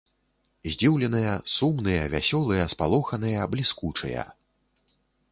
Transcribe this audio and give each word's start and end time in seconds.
Здзіўленыя, 0.75 1.33
сумныя, 1.55 2.01
вясёлыя, 2.13 2.63
спалоханыя, 2.73 3.41
бліскучыя. 3.53 4.23